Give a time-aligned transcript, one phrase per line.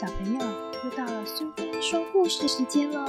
[0.00, 0.38] 小朋友，
[0.84, 3.04] 又到了苏菲说故事时间喽！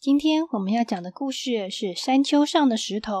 [0.00, 3.12] 今天我们要讲的故事是《山丘上的石头》，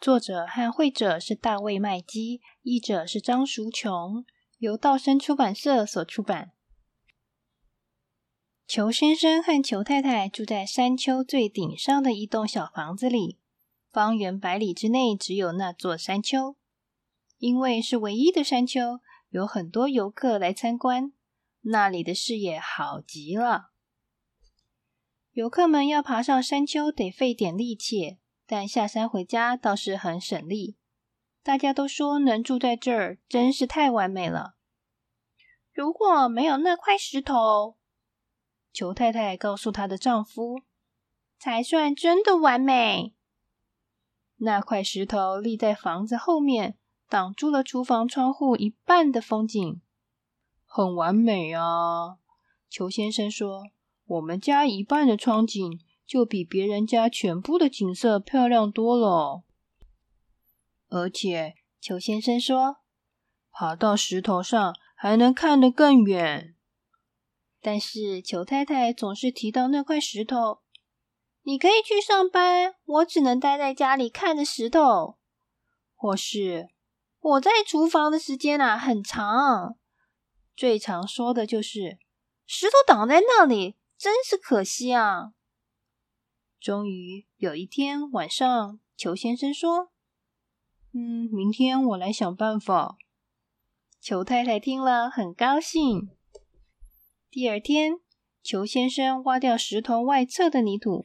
[0.00, 4.24] 作者和绘者是大卫·麦基，译者是张淑琼，
[4.58, 6.55] 由道生出版社所出版。
[8.66, 13.38] 裘先生和裘太太住在山丘最顶上的一栋小房子里，
[13.92, 16.56] 方圆百里之内只有那座山丘。
[17.38, 18.98] 因为是唯一的山丘，
[19.28, 21.12] 有很多游客来参观，
[21.60, 23.70] 那里的视野好极了。
[25.30, 30.76] 游客们要爬上山丘得费点力气，但下山回家倒是很省力。
[31.44, 34.56] 大家都说能住在这儿真是太完美了。
[35.72, 37.76] 如果没有那块石头，
[38.76, 40.60] 裘太太告诉她的丈夫
[41.40, 43.14] ：“才算真的完美。”
[44.36, 46.76] 那块石头立在房子后面，
[47.08, 49.80] 挡住了厨房窗户一半的风景，
[50.66, 52.18] 很完美啊。
[52.68, 53.62] 裘先生说
[54.04, 59.42] ：“我们家一半的窗景就比别人家全部的景色漂亮多了。”
[60.90, 62.76] 而且，裘先生说
[63.50, 66.52] ：“爬到石头上还能看得更远。”
[67.60, 70.60] 但是裘太太总是提到那块石头。
[71.42, 75.18] 你可以去上班，我只能待在家里看着石头。
[75.94, 76.68] 或是
[77.20, 79.76] 我在厨房的时间啊很长，
[80.54, 81.98] 最常说的就是
[82.46, 85.32] 石头挡在那里，真是可惜啊。
[86.60, 89.90] 终于有一天晚上，裘先生说
[90.92, 92.96] ：“嗯，明天我来想办法。”
[94.00, 96.10] 裘太太听了很高兴。
[97.30, 98.00] 第二天，
[98.42, 101.02] 裘先生挖掉石头外侧的泥土，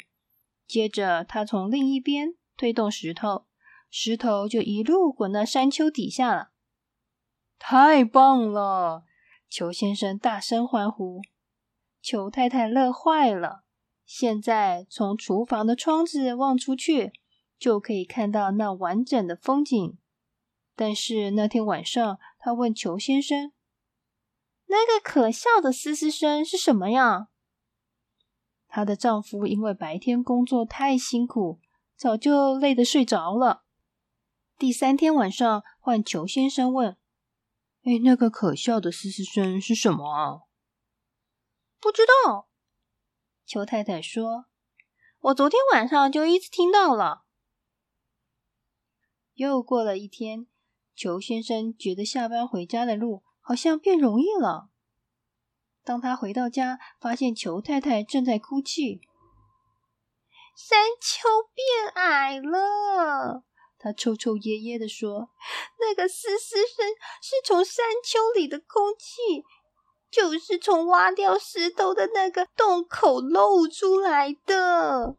[0.65, 3.45] 接着他从另一边推动石头，
[3.89, 6.51] 石头就一路滚到山丘底下了。
[7.59, 9.03] 太棒了！
[9.49, 11.21] 裘先生大声欢呼，
[12.01, 13.63] 裘太太乐坏了。
[14.05, 17.11] 现在从厨房的窗子望出去，
[17.59, 19.97] 就可以看到那完整的风景。
[20.75, 23.51] 但是那天晚上，他问裘先生。
[24.71, 27.27] 那个可笑的嘶嘶声是什么呀？
[28.69, 31.59] 她的丈夫因为白天工作太辛苦，
[31.97, 33.65] 早就累得睡着了。
[34.57, 36.95] 第三天晚上，换裘先生问
[37.83, 40.47] ：“哎，那个可笑的嘶嘶声是什么啊？”
[41.81, 42.47] 不知道。
[43.45, 44.45] 裘太太说
[45.19, 47.25] ：“我昨天晚上就一直听到了。”
[49.35, 50.47] 又过了一天，
[50.95, 53.23] 裘先生觉得下班回家的路。
[53.51, 54.69] 好像变容易了。
[55.83, 59.01] 当他回到家，发现裘太太正在哭泣。
[60.55, 63.43] 山丘变矮了，
[63.77, 65.31] 他抽抽噎噎的说
[65.81, 66.87] ：“那个嘶嘶声
[67.21, 69.43] 是从山丘里的空气，
[70.09, 75.17] 就是从挖掉石头的那个洞口漏出来的。”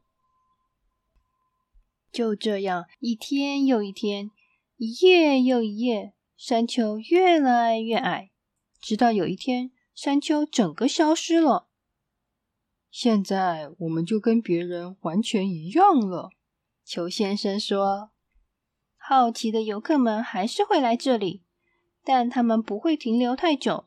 [2.10, 4.30] 就这样，一天又一天，
[4.78, 6.14] 一夜又一夜。
[6.44, 8.32] 山丘越来越矮，
[8.80, 11.68] 直到有一天，山丘整个消失了。
[12.90, 16.30] 现在我们就跟别人完全一样了，
[16.84, 18.10] 裘先生说。
[18.96, 21.44] 好奇的游客们还是会来这里，
[22.02, 23.86] 但他们不会停留太久。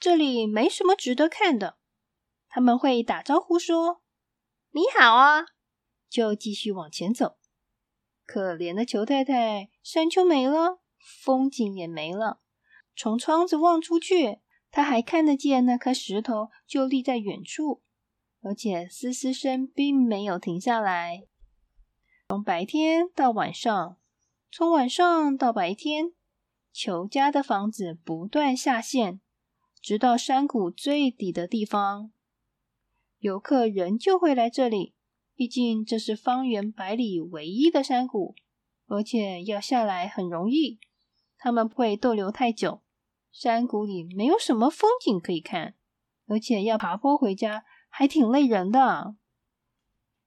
[0.00, 1.76] 这里没什么值得看的。
[2.48, 4.02] 他们会打招呼说
[4.74, 5.44] ：“你好啊！”
[6.10, 7.36] 就继续往前走。
[8.26, 10.81] 可怜的裘太太，山丘没了。
[11.02, 12.40] 风景也没了。
[12.94, 14.38] 从窗子望出去，
[14.70, 17.82] 他还看得见那颗石头就立在远处，
[18.42, 21.24] 而且嘶嘶声并没有停下来。
[22.28, 23.98] 从白天到晚上，
[24.50, 26.12] 从晚上到白天，
[26.72, 29.20] 裘家的房子不断下陷，
[29.80, 32.12] 直到山谷最底的地方。
[33.18, 34.94] 游客仍旧会来这里，
[35.34, 38.34] 毕竟这是方圆百里唯一的山谷，
[38.86, 40.80] 而且要下来很容易。
[41.44, 42.82] 他们不会逗留太久，
[43.32, 45.74] 山谷里没有什么风景可以看，
[46.28, 49.16] 而且要爬坡回家还挺累人的。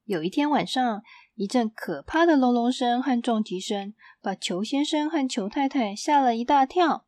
[0.03, 1.03] 有一天晚上，
[1.35, 7.05] 一阵可怕的隆隆声和撞击声把裘先生和裘太太吓了一大跳。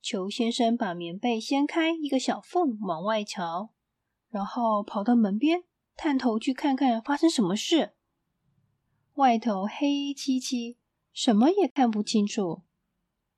[0.00, 3.70] 裘先生把棉被掀开一个小缝往外瞧，
[4.30, 5.62] 然后跑到门边
[5.94, 7.92] 探头去看看发生什么事。
[9.14, 10.76] 外头黑漆漆，
[11.12, 12.62] 什么也看不清楚。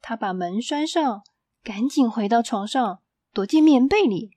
[0.06, 1.24] 他把门拴上，
[1.62, 3.02] 赶紧回到床上，
[3.32, 4.36] 躲进棉被里。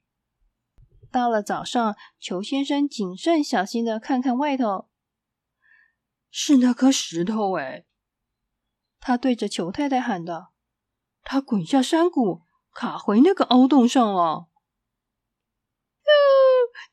[1.11, 4.87] 到了早上，裘先生谨慎小心的看看外头，
[6.31, 7.85] 是那颗石头哎！
[9.01, 10.53] 他对着裘太太喊道
[11.21, 12.43] ：“他滚下山谷，
[12.73, 14.47] 卡回那个凹洞上了。”
[16.07, 16.09] 哦，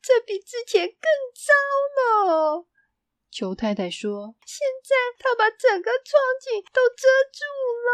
[0.02, 0.98] 这比之前更
[1.32, 1.52] 糟
[1.94, 2.66] 了。
[3.30, 7.38] 裘太太说：“现在他把整个窗景都遮住
[7.86, 7.90] 了。”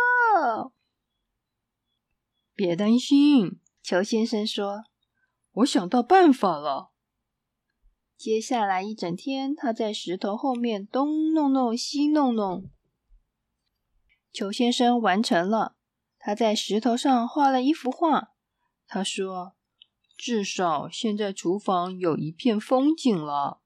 [2.55, 4.85] 别担心，裘先生说
[5.53, 6.93] ：“我想到办法了。”
[8.17, 12.71] 接下来一整天，他在石头后面东弄弄西弄弄。
[14.31, 15.77] 裘先生完成了，
[16.19, 18.35] 他在石头上画了一幅画。
[18.87, 19.57] 他说
[20.19, 23.63] ：“至少现在厨房有一片风景了。”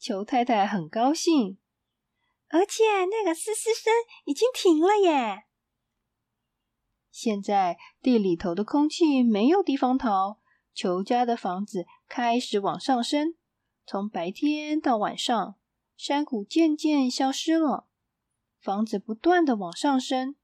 [0.00, 1.58] 裘太太很高兴，
[2.48, 3.92] 而且那个嘶嘶声
[4.24, 5.44] 已经停了耶。
[7.12, 10.38] 现在地里头的空气没有地方逃，
[10.74, 13.34] 裘家的房子开始往上升。
[13.84, 15.56] 从白天到晚上，
[15.94, 17.86] 山谷渐渐消失了，
[18.58, 20.36] 房子不断的往上升，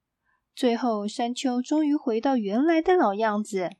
[0.54, 3.70] 最后山丘终于回到原来的老样子。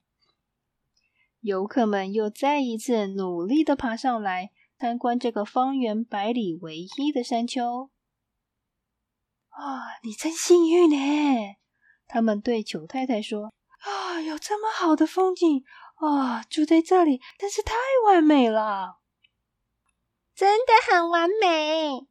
[1.41, 7.91] 游客们又再一次努力的爬上来参观这个方圆百里唯一的山丘。
[9.51, 10.97] 啊，你真幸运呢！
[12.09, 13.53] 他们对裘太太说
[13.85, 15.63] ：“啊，有这么好的风景
[15.97, 17.75] 啊，住在这里真是太
[18.07, 18.97] 完美了。”
[20.35, 22.07] 真的很完美，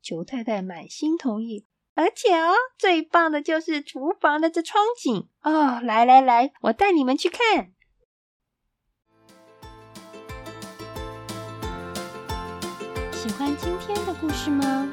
[0.00, 1.66] 裘太太满心同意。
[1.96, 5.80] 而且哦，最棒的就是厨房的这窗景哦！
[5.80, 7.72] 来来来，我带你们去看。
[13.12, 14.92] 喜欢今天的故事吗？